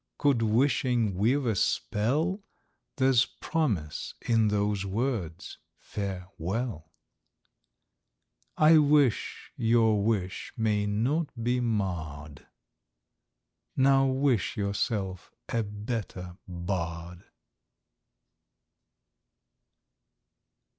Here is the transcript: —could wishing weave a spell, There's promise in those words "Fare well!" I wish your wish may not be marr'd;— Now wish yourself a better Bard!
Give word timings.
—could 0.17 0.41
wishing 0.41 1.13
weave 1.13 1.45
a 1.45 1.55
spell, 1.55 2.41
There's 2.97 3.27
promise 3.27 4.15
in 4.21 4.47
those 4.47 4.83
words 4.83 5.59
"Fare 5.77 6.27
well!" 6.39 6.91
I 8.57 8.79
wish 8.79 9.51
your 9.55 10.03
wish 10.03 10.53
may 10.57 10.87
not 10.87 11.29
be 11.43 11.59
marr'd;— 11.59 12.47
Now 13.77 14.07
wish 14.07 14.57
yourself 14.57 15.31
a 15.49 15.61
better 15.61 16.35
Bard! 16.47 17.25